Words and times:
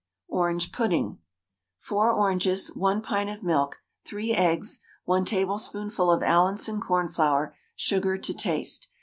ORANGE 0.29 0.71
PUDDING. 0.71 1.19
4 1.77 2.11
oranges, 2.11 2.69
1 2.75 3.03
pint 3.03 3.29
of 3.29 3.43
milk, 3.43 3.83
3 4.05 4.33
eggs, 4.33 4.79
1 5.05 5.25
tablespoonful 5.25 6.11
of 6.11 6.23
Allinson 6.23 6.81
cornflour, 6.81 7.55
sugar 7.75 8.17
to 8.17 8.33
taste. 8.33 8.89